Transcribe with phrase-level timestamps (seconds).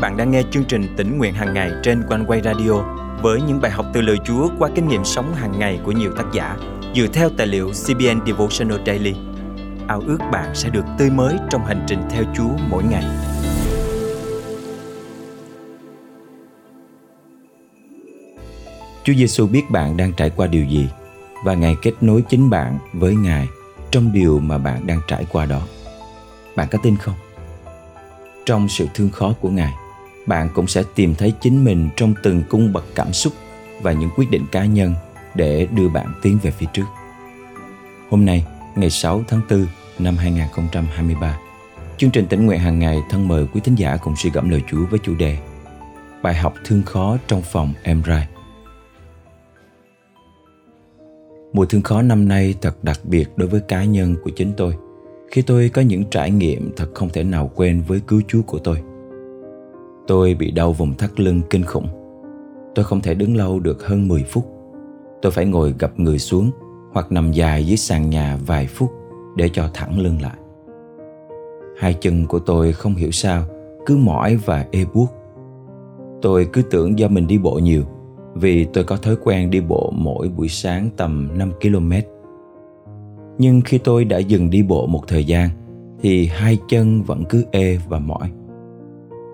[0.00, 2.72] bạn đang nghe chương trình tỉnh nguyện hàng ngày trên quanh quay radio
[3.22, 6.12] với những bài học từ lời Chúa qua kinh nghiệm sống hàng ngày của nhiều
[6.16, 6.56] tác giả
[6.94, 9.14] dựa theo tài liệu CBN Devotional Daily.
[9.88, 13.04] Ao ước bạn sẽ được tươi mới trong hành trình theo Chúa mỗi ngày.
[19.04, 20.88] Chúa Giêsu biết bạn đang trải qua điều gì
[21.44, 23.48] và Ngài kết nối chính bạn với Ngài
[23.90, 25.60] trong điều mà bạn đang trải qua đó.
[26.56, 27.14] Bạn có tin không?
[28.46, 29.72] Trong sự thương khó của Ngài,
[30.28, 33.32] bạn cũng sẽ tìm thấy chính mình trong từng cung bậc cảm xúc
[33.82, 34.94] và những quyết định cá nhân
[35.34, 36.84] để đưa bạn tiến về phía trước.
[38.10, 38.46] Hôm nay,
[38.76, 39.66] ngày 6 tháng 4
[39.98, 41.38] năm 2023,
[41.96, 44.62] chương trình tỉnh nguyện hàng ngày thân mời quý thính giả cùng suy gẫm lời
[44.70, 45.38] Chúa với chủ đề
[46.22, 48.28] Bài học thương khó trong phòng em rai.
[51.52, 54.74] Mùa thương khó năm nay thật đặc biệt đối với cá nhân của chính tôi
[55.30, 58.58] khi tôi có những trải nghiệm thật không thể nào quên với cứu Chúa của
[58.58, 58.82] tôi.
[60.08, 61.86] Tôi bị đau vùng thắt lưng kinh khủng.
[62.74, 64.46] Tôi không thể đứng lâu được hơn 10 phút.
[65.22, 66.50] Tôi phải ngồi gập người xuống
[66.92, 68.90] hoặc nằm dài dưới sàn nhà vài phút
[69.36, 70.36] để cho thẳng lưng lại.
[71.78, 73.44] Hai chân của tôi không hiểu sao
[73.86, 75.06] cứ mỏi và ê buốt.
[76.22, 77.82] Tôi cứ tưởng do mình đi bộ nhiều
[78.34, 81.92] vì tôi có thói quen đi bộ mỗi buổi sáng tầm 5 km.
[83.38, 85.48] Nhưng khi tôi đã dừng đi bộ một thời gian
[86.02, 88.30] thì hai chân vẫn cứ ê và mỏi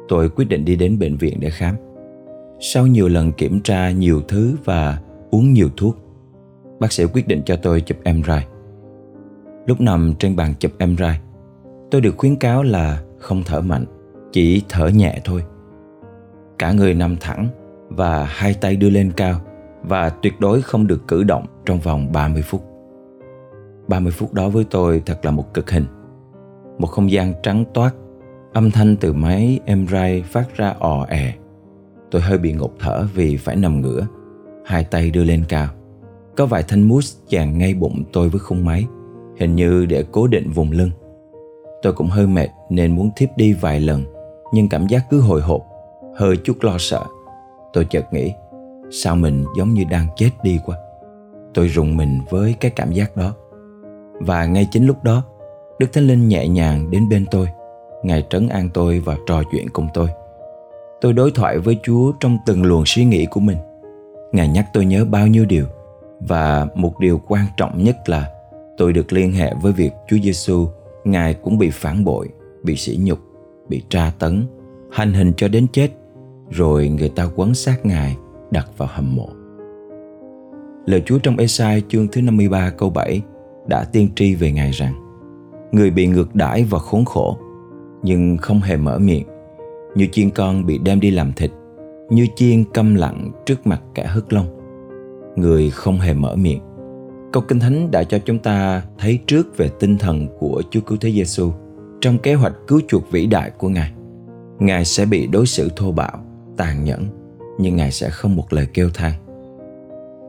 [0.09, 1.75] tôi quyết định đi đến bệnh viện để khám.
[2.61, 4.99] Sau nhiều lần kiểm tra nhiều thứ và
[5.31, 5.97] uống nhiều thuốc,
[6.81, 8.41] bác sĩ quyết định cho tôi chụp MRI.
[9.67, 11.13] Lúc nằm trên bàn chụp MRI,
[11.91, 13.85] tôi được khuyến cáo là không thở mạnh,
[14.33, 15.43] chỉ thở nhẹ thôi.
[16.59, 17.49] Cả người nằm thẳng
[17.89, 19.41] và hai tay đưa lên cao
[19.83, 22.65] và tuyệt đối không được cử động trong vòng 30 phút.
[23.89, 25.85] 30 phút đó với tôi thật là một cực hình.
[26.79, 27.95] Một không gian trắng toát
[28.55, 31.33] Âm thanh từ máy em ray phát ra ò è.
[32.11, 34.07] Tôi hơi bị ngột thở vì phải nằm ngửa,
[34.65, 35.69] hai tay đưa lên cao.
[36.37, 38.87] Có vài thanh mút chàng ngay bụng tôi với khung máy,
[39.39, 40.91] hình như để cố định vùng lưng.
[41.83, 44.05] Tôi cũng hơi mệt nên muốn thiếp đi vài lần,
[44.53, 45.63] nhưng cảm giác cứ hồi hộp,
[46.17, 47.03] hơi chút lo sợ.
[47.73, 48.33] Tôi chợt nghĩ,
[48.91, 50.77] sao mình giống như đang chết đi quá.
[51.55, 53.35] Tôi rùng mình với cái cảm giác đó.
[54.21, 55.23] Và ngay chính lúc đó,
[55.79, 57.49] Đức Thánh Linh nhẹ nhàng đến bên tôi–
[58.05, 60.09] Ngài trấn an tôi và trò chuyện cùng tôi.
[61.01, 63.57] Tôi đối thoại với Chúa trong từng luồng suy nghĩ của mình.
[64.33, 65.67] Ngài nhắc tôi nhớ bao nhiêu điều
[66.21, 68.31] và một điều quan trọng nhất là
[68.77, 70.69] tôi được liên hệ với việc Chúa Giêsu,
[71.05, 72.29] Ngài cũng bị phản bội,
[72.63, 73.19] bị sỉ nhục,
[73.69, 74.47] bị tra tấn,
[74.93, 75.89] hành hình cho đến chết,
[76.51, 78.17] rồi người ta quấn xác Ngài
[78.51, 79.29] đặt vào hầm mộ.
[80.87, 83.23] Lời Chúa trong Esai chương thứ 53 câu 7
[83.67, 84.95] đã tiên tri về Ngài rằng
[85.73, 87.39] Người bị ngược đãi và khốn khổ
[88.05, 89.27] nhưng không hề mở miệng
[89.95, 91.51] như chiên con bị đem đi làm thịt
[92.11, 94.47] như chiên câm lặng trước mặt kẻ hất lông
[95.37, 96.61] người không hề mở miệng
[97.35, 100.99] câu kinh thánh đã cho chúng ta thấy trước về tinh thần của Chúa Cứu
[101.01, 101.53] Thế Giêsu
[102.01, 103.93] trong kế hoạch cứu chuộc vĩ đại của Ngài.
[104.59, 106.25] Ngài sẽ bị đối xử thô bạo,
[106.57, 107.07] tàn nhẫn,
[107.59, 109.13] nhưng Ngài sẽ không một lời kêu than.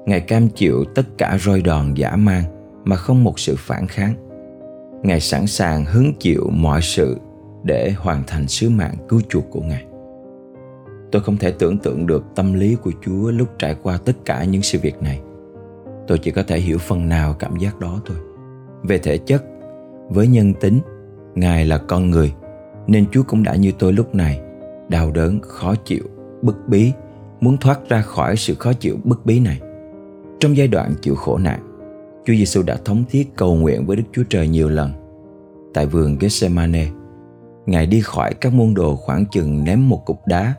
[0.06, 2.44] Ngài cam chịu tất cả roi đòn dã man
[2.86, 4.14] mà không một sự phản kháng.
[5.04, 7.18] Ngài sẵn sàng hứng chịu mọi sự
[7.66, 9.86] để hoàn thành sứ mạng cứu chuộc của Ngài.
[11.12, 14.44] Tôi không thể tưởng tượng được tâm lý của Chúa lúc trải qua tất cả
[14.44, 15.22] những sự việc này.
[16.08, 18.18] Tôi chỉ có thể hiểu phần nào cảm giác đó thôi.
[18.84, 19.44] Về thể chất,
[20.10, 20.80] với nhân tính,
[21.36, 22.34] Ngài là con người,
[22.88, 24.42] nên Chúa cũng đã như tôi lúc này,
[24.90, 26.04] đau đớn, khó chịu,
[26.42, 26.92] bức bí,
[27.42, 29.60] muốn thoát ra khỏi sự khó chịu bức bí này.
[30.40, 31.60] Trong giai đoạn chịu khổ nạn,
[32.26, 34.92] Chúa Giêsu đã thống thiết cầu nguyện với Đức Chúa Trời nhiều lần.
[35.74, 36.88] Tại vườn Gethsemane,
[37.66, 40.54] Ngài đi khỏi các môn đồ khoảng chừng ném một cục đá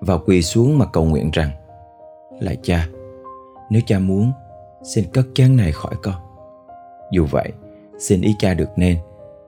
[0.00, 1.50] và quỳ xuống mà cầu nguyện rằng
[2.40, 2.88] Lạy cha,
[3.70, 4.32] nếu cha muốn,
[4.82, 6.14] xin cất chén này khỏi con.
[7.12, 7.52] Dù vậy,
[7.98, 8.98] xin ý cha được nên,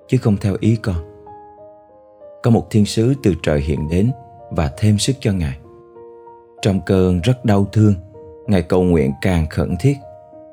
[0.09, 0.97] chứ không theo ý con.
[2.43, 4.11] Có một thiên sứ từ trời hiện đến
[4.51, 5.59] và thêm sức cho Ngài.
[6.63, 7.95] Trong cơn rất đau thương,
[8.47, 9.97] Ngài cầu nguyện càng khẩn thiết,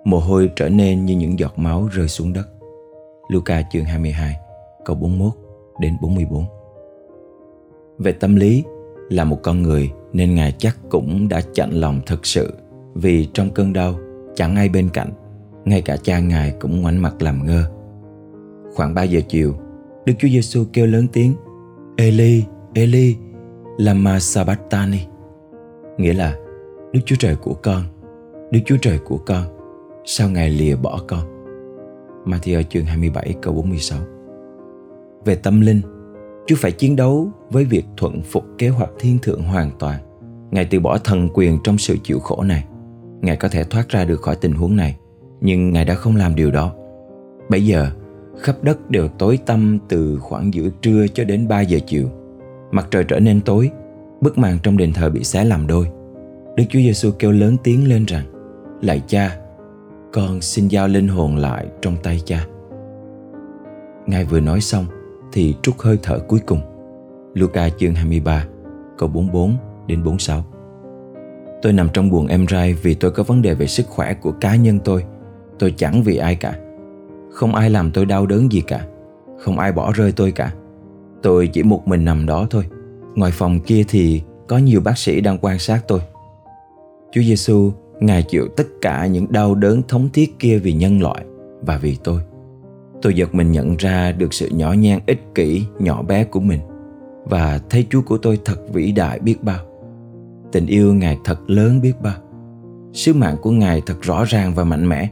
[0.04, 2.48] mồ hôi trở nên như những giọt máu rơi xuống đất.
[3.28, 4.36] Luca chương 22,
[4.86, 5.34] câu 41
[5.80, 6.46] đến 44.
[7.98, 8.64] Về tâm lý,
[9.10, 12.54] là một con người nên Ngài chắc cũng đã chạnh lòng thật sự
[12.94, 13.96] vì trong cơn đau
[14.36, 15.12] chẳng ai bên cạnh,
[15.66, 17.64] ngay cả cha Ngài cũng ngoảnh mặt làm ngơ.
[18.74, 19.56] Khoảng 3 giờ chiều,
[20.06, 21.34] Đức Chúa Giêsu kêu lớn tiếng
[21.98, 22.44] Eli,
[22.74, 23.16] Eli,
[23.78, 25.00] lama sabachthani
[25.98, 26.38] Nghĩa là
[26.94, 27.84] Đức Chúa Trời của con,
[28.52, 29.44] Đức Chúa Trời của con,
[30.06, 31.20] sao Ngài lìa bỏ con?
[32.26, 34.00] Matthew chương 27 câu 46
[35.26, 35.82] về tâm linh,
[36.48, 40.00] Chúa phải chiến đấu với việc thuận phục kế hoạch thiên thượng hoàn toàn.
[40.52, 42.66] Ngài từ bỏ thần quyền trong sự chịu khổ này.
[43.22, 44.98] Ngài có thể thoát ra được khỏi tình huống này,
[45.42, 46.74] nhưng Ngài đã không làm điều đó.
[47.50, 47.90] Bây giờ,
[48.40, 52.08] khắp đất đều tối tăm từ khoảng giữa trưa cho đến 3 giờ chiều.
[52.72, 53.72] Mặt trời trở nên tối,
[54.22, 55.88] bức màn trong đền thờ bị xé làm đôi.
[56.56, 58.26] Đức Chúa Giêsu kêu lớn tiếng lên rằng:
[58.82, 59.38] Lạy Cha,
[60.14, 62.46] con xin giao linh hồn lại trong tay Cha.
[64.08, 64.86] Ngài vừa nói xong
[65.32, 66.60] thì trút hơi thở cuối cùng.
[67.34, 68.46] Luca chương 23,
[68.98, 69.56] câu 44
[69.88, 70.44] đến 46.
[71.62, 74.32] Tôi nằm trong buồng em rai vì tôi có vấn đề về sức khỏe của
[74.32, 75.04] cá nhân tôi.
[75.60, 76.56] Tôi chẳng vì ai cả.
[77.32, 78.86] Không ai làm tôi đau đớn gì cả.
[79.40, 80.54] Không ai bỏ rơi tôi cả.
[81.22, 82.64] Tôi chỉ một mình nằm đó thôi.
[83.16, 86.00] Ngoài phòng kia thì có nhiều bác sĩ đang quan sát tôi.
[87.12, 91.26] Chúa Giêsu, Ngài chịu tất cả những đau đớn thống thiết kia vì nhân loại
[91.62, 92.22] và vì tôi.
[93.02, 96.60] Tôi giật mình nhận ra được sự nhỏ nhen ích kỷ, nhỏ bé của mình
[97.26, 99.60] và thấy Chúa của tôi thật vĩ đại biết bao.
[100.52, 102.16] Tình yêu Ngài thật lớn biết bao.
[102.94, 105.10] Sứ mạng của Ngài thật rõ ràng và mạnh mẽ.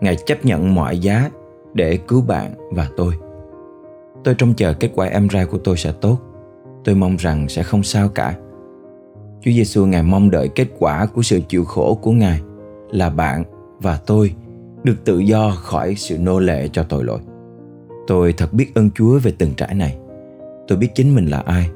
[0.00, 1.30] Ngài chấp nhận mọi giá
[1.74, 3.14] để cứu bạn và tôi.
[4.24, 6.18] Tôi trông chờ kết quả em trai của tôi sẽ tốt.
[6.84, 8.36] Tôi mong rằng sẽ không sao cả.
[9.40, 12.40] Chúa Giêsu Ngài mong đợi kết quả của sự chịu khổ của Ngài
[12.90, 13.44] là bạn
[13.80, 14.34] và tôi
[14.84, 17.18] được tự do khỏi sự nô lệ cho tội lỗi.
[18.06, 19.98] Tôi thật biết ơn Chúa về từng trải này.
[20.68, 21.70] Tôi biết chính mình là ai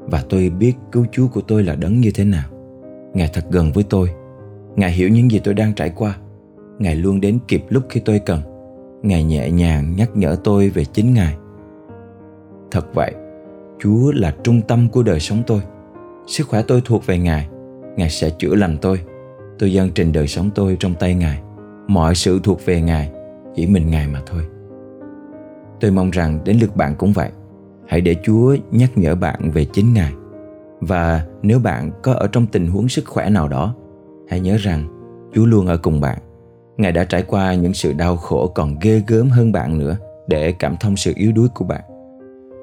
[0.00, 2.44] và tôi biết cứu Chúa của tôi là đấng như thế nào.
[3.14, 4.10] Ngài thật gần với tôi.
[4.76, 6.16] Ngài hiểu những gì tôi đang trải qua.
[6.78, 8.40] Ngài luôn đến kịp lúc khi tôi cần.
[9.02, 11.36] Ngài nhẹ nhàng nhắc nhở tôi về chính Ngài.
[12.70, 13.14] Thật vậy,
[13.78, 15.60] Chúa là trung tâm của đời sống tôi.
[16.26, 17.48] Sức khỏe tôi thuộc về Ngài.
[17.96, 19.00] Ngài sẽ chữa lành tôi.
[19.58, 21.42] Tôi dâng trình đời sống tôi trong tay Ngài
[21.88, 23.10] mọi sự thuộc về ngài,
[23.54, 24.42] chỉ mình ngài mà thôi.
[25.80, 27.30] Tôi mong rằng đến lượt bạn cũng vậy.
[27.86, 30.12] Hãy để chúa nhắc nhở bạn về chính ngài.
[30.80, 33.74] Và nếu bạn có ở trong tình huống sức khỏe nào đó,
[34.28, 34.86] hãy nhớ rằng
[35.34, 36.18] chúa luôn ở cùng bạn.
[36.76, 39.96] Ngài đã trải qua những sự đau khổ còn ghê gớm hơn bạn nữa
[40.28, 41.82] để cảm thông sự yếu đuối của bạn.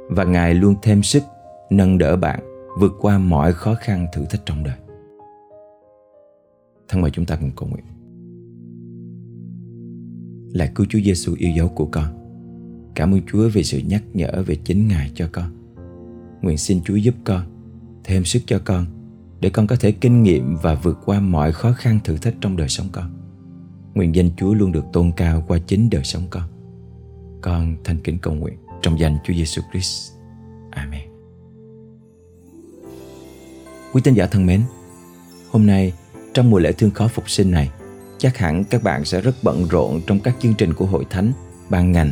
[0.10, 1.24] Và ngài luôn thêm sức
[1.70, 2.40] nâng đỡ bạn
[2.80, 4.76] vượt qua mọi khó khăn thử thách trong đời.
[6.88, 7.93] Thân mời chúng ta cùng cầu nguyện
[10.54, 12.20] là cứu Chúa Giêsu yêu dấu của con.
[12.96, 15.50] Cảm ơn Chúa vì sự nhắc nhở về chính Ngài cho con.
[16.42, 17.46] Nguyện xin Chúa giúp con,
[18.04, 18.86] thêm sức cho con
[19.40, 22.58] để con có thể kinh nghiệm và vượt qua mọi khó khăn thử thách trong
[22.58, 23.12] đời sống con.
[23.94, 26.44] Nguyện danh Chúa luôn được tôn cao qua chính đời sống con.
[27.42, 30.12] Con thành kính cầu nguyện trong danh Chúa Giêsu Christ.
[30.72, 31.10] Amen.
[33.94, 34.62] Quý tín giả thân mến,
[35.52, 35.94] hôm nay
[36.34, 37.72] trong mùa lễ thương khó phục sinh này,
[38.24, 41.32] chắc hẳn các bạn sẽ rất bận rộn trong các chương trình của hội thánh,
[41.70, 42.12] ban ngành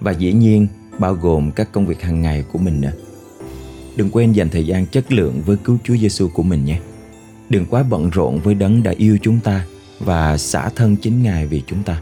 [0.00, 0.66] và dĩ nhiên
[0.98, 2.92] bao gồm các công việc hàng ngày của mình nữa.
[3.96, 6.80] Đừng quên dành thời gian chất lượng với cứu Chúa Giêsu của mình nhé.
[7.48, 9.66] Đừng quá bận rộn với đấng đã yêu chúng ta
[10.00, 12.00] và xả thân chính Ngài vì chúng ta.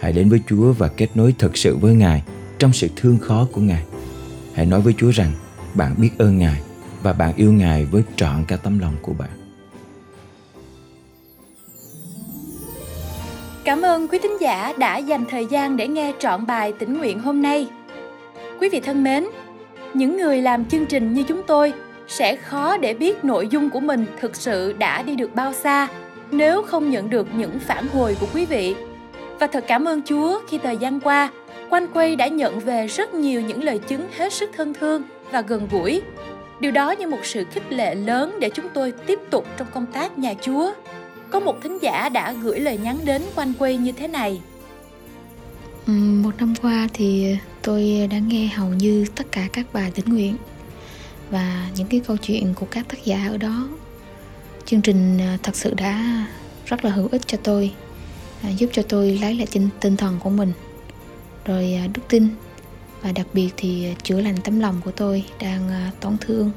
[0.00, 2.22] Hãy đến với Chúa và kết nối thật sự với Ngài
[2.58, 3.84] trong sự thương khó của Ngài.
[4.54, 5.32] Hãy nói với Chúa rằng
[5.74, 6.60] bạn biết ơn Ngài
[7.02, 9.43] và bạn yêu Ngài với trọn cả tấm lòng của bạn.
[13.64, 17.18] Cảm ơn quý thính giả đã dành thời gian để nghe trọn bài tĩnh nguyện
[17.18, 17.68] hôm nay.
[18.60, 19.26] Quý vị thân mến,
[19.94, 21.72] những người làm chương trình như chúng tôi
[22.08, 25.88] sẽ khó để biết nội dung của mình thực sự đã đi được bao xa
[26.30, 28.74] nếu không nhận được những phản hồi của quý vị.
[29.40, 31.28] Và thật cảm ơn Chúa khi thời gian qua,
[31.70, 35.02] Quanh Quay đã nhận về rất nhiều những lời chứng hết sức thân thương
[35.32, 36.02] và gần gũi.
[36.60, 39.86] Điều đó như một sự khích lệ lớn để chúng tôi tiếp tục trong công
[39.86, 40.72] tác nhà Chúa
[41.30, 44.40] có một thính giả đã gửi lời nhắn đến quanh quay như thế này.
[45.86, 50.08] Ừ, một năm qua thì tôi đã nghe hầu như tất cả các bài tỉnh
[50.08, 50.36] nguyện
[51.30, 53.68] và những cái câu chuyện của các tác giả ở đó.
[54.66, 56.26] Chương trình à, thật sự đã
[56.66, 57.72] rất là hữu ích cho tôi
[58.42, 60.52] à, giúp cho tôi lấy lại tinh, tinh thần của mình.
[61.44, 62.28] Rồi à, đức tin
[63.02, 66.50] và đặc biệt thì chữa lành tấm lòng của tôi đang tổn thương.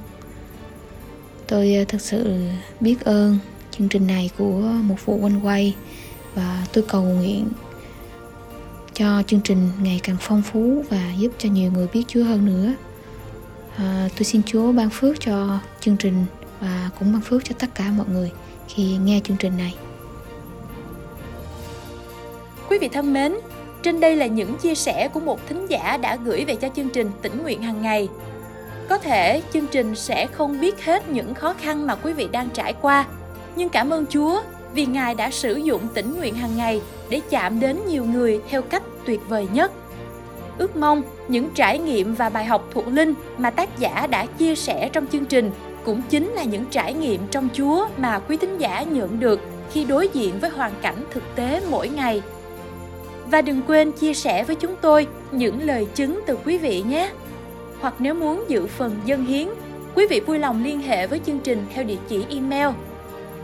[1.47, 2.47] Tôi thực sự
[2.79, 3.37] biết ơn
[3.77, 5.75] chương trình này của một phụ quanh quay
[6.35, 7.47] và tôi cầu nguyện
[8.93, 12.45] cho chương trình ngày càng phong phú và giúp cho nhiều người biết Chúa hơn
[12.45, 12.73] nữa.
[13.77, 16.25] À, tôi xin Chúa ban phước cho chương trình
[16.59, 18.31] và cũng ban phước cho tất cả mọi người
[18.67, 19.75] khi nghe chương trình này.
[22.69, 23.35] Quý vị thân mến,
[23.83, 26.89] trên đây là những chia sẻ của một thính giả đã gửi về cho chương
[26.89, 28.07] trình tỉnh nguyện hàng ngày.
[28.89, 32.49] Có thể chương trình sẽ không biết hết những khó khăn mà quý vị đang
[32.49, 33.05] trải qua,
[33.57, 34.41] nhưng cảm ơn Chúa
[34.73, 38.61] vì Ngài đã sử dụng tĩnh nguyện hàng ngày để chạm đến nhiều người theo
[38.61, 39.71] cách tuyệt vời nhất.
[40.57, 44.55] ước mong những trải nghiệm và bài học thuộc linh mà tác giả đã chia
[44.55, 45.51] sẻ trong chương trình
[45.85, 49.39] cũng chính là những trải nghiệm trong Chúa mà quý thính giả nhận được
[49.71, 52.21] khi đối diện với hoàn cảnh thực tế mỗi ngày.
[53.31, 57.11] Và đừng quên chia sẻ với chúng tôi những lời chứng từ quý vị nhé.
[57.81, 59.47] Hoặc nếu muốn dự phần dân hiến,
[59.95, 62.67] quý vị vui lòng liên hệ với chương trình theo địa chỉ email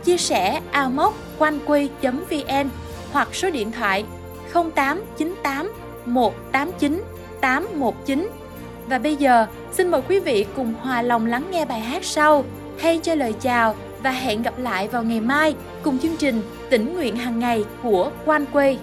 [0.04, 2.68] chia sẻ amoconquay.vn
[3.12, 4.04] hoặc số điện thoại
[4.52, 5.72] 0898
[6.04, 7.02] 189
[7.40, 8.28] 819.
[8.86, 12.44] Và bây giờ, xin mời quý vị cùng hòa lòng lắng nghe bài hát sau.
[12.78, 16.94] Hay cho lời chào và hẹn gặp lại vào ngày mai cùng chương trình tỉnh
[16.94, 18.76] nguyện hàng ngày của Quan Quê.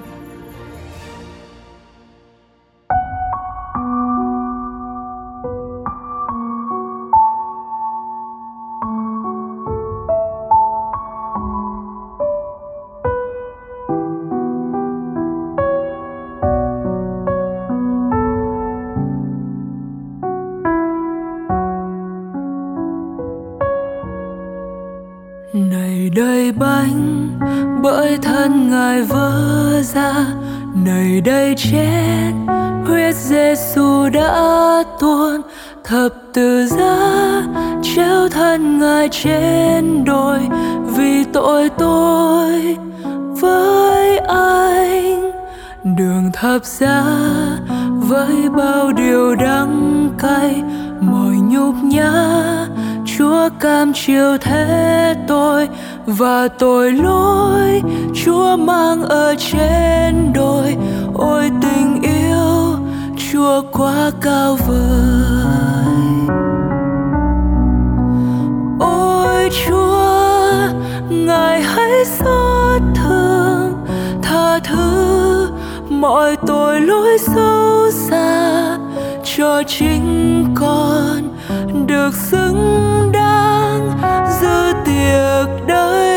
[26.15, 27.29] Đời bánh,
[27.83, 30.13] bởi thân ngài vỡ ra.
[30.85, 32.31] Nơi đây chết,
[32.85, 35.41] huyết Giêsu đã tuôn.
[35.83, 36.97] Thập tự giá
[37.83, 40.39] treo thân ngài trên đồi,
[40.95, 42.77] vì tội tôi
[43.41, 45.31] với anh.
[45.97, 47.03] Đường thập giá
[47.99, 50.63] với bao điều đắng cay,
[51.01, 52.11] mọi nhục nhã
[53.21, 55.69] Chúa cam chịu thế tôi
[56.05, 57.81] và tội lỗi
[58.13, 60.75] Chúa mang ở trên đồi.
[61.13, 62.77] Ôi tình yêu,
[63.31, 66.37] Chúa quá cao vời.
[68.79, 70.53] Ôi Chúa,
[71.09, 73.73] ngài hãy xót thương,
[74.21, 75.47] tha thứ
[75.89, 78.77] mọi tội lỗi sâu xa
[79.23, 81.30] cho chính con
[81.87, 83.89] được xứng đáng
[84.41, 86.10] giữ tiệc đời.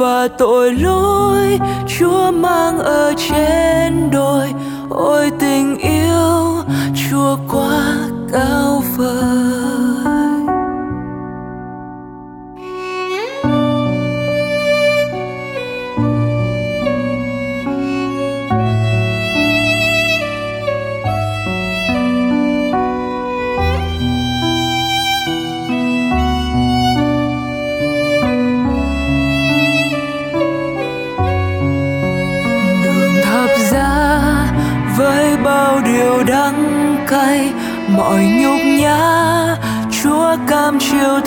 [0.00, 1.58] Và tội lỗi
[1.98, 4.46] chúa mang ở trên đồi.
[4.90, 6.62] Ôi tình yêu
[6.94, 7.96] chúa quá
[8.32, 9.49] cao vời.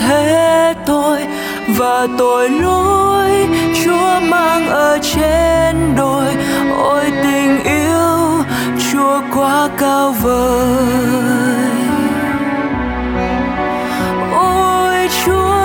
[0.07, 1.25] Thế tôi
[1.67, 3.47] và tội lỗi
[3.83, 6.25] chúa mang ở trên đồi.
[6.77, 8.43] Ôi tình yêu
[8.91, 10.77] chúa quá cao vời.
[14.33, 15.55] Ôi chúa,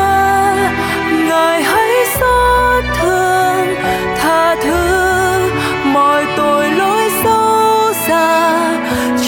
[1.29, 1.91] ngài hãy
[2.21, 3.75] xót thương,
[4.23, 5.51] tha thứ
[5.85, 8.55] mọi tội lỗi sâu xa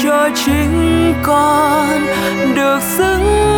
[0.02, 2.06] cho chính con
[2.54, 3.49] được xứng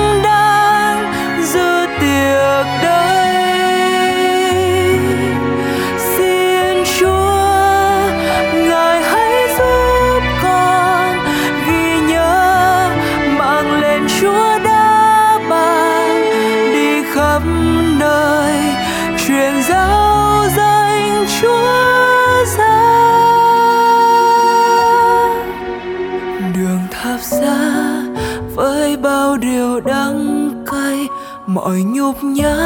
[28.62, 31.07] với bao điều đắng cay,
[31.47, 32.57] mọi nhục nhã.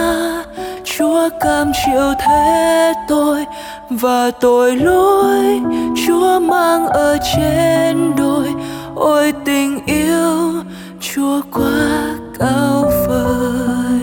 [0.85, 3.45] Chúa cam chịu thế tôi
[3.91, 5.61] và tội lỗi.
[6.07, 8.49] Chúa mang ở trên đôi
[8.95, 10.53] ôi tình yêu.
[11.00, 14.00] Chúa quá cao vời.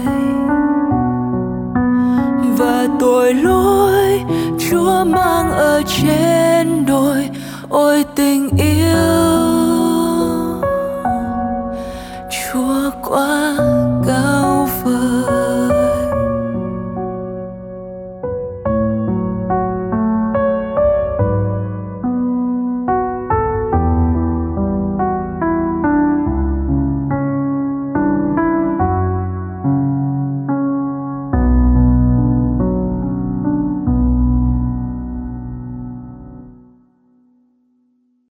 [2.58, 4.22] Và tội lỗi,
[4.70, 7.30] chúa mang ở trên đôi
[7.70, 8.83] ôi tình yêu.